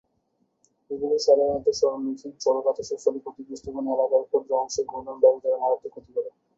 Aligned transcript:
এগুলো 0.91 1.15
সাধারণত 1.19 1.67
সরল-রৈখিক 1.79 2.33
ঝড়ো 2.43 2.61
বাতাসের 2.65 2.99
ফলে 3.03 3.19
ক্ষতিগ্রস্ত 3.23 3.65
কোন 3.67 3.85
এলাকার 3.93 4.23
ক্ষুদ্র 4.29 4.51
অংশে 4.61 4.81
ঘূর্ণন 4.89 5.17
বায়ু 5.23 5.37
দ্বারা 5.41 5.57
মারাত্মক 5.61 5.91
ক্ষতি 5.93 6.11
করে। 6.15 6.29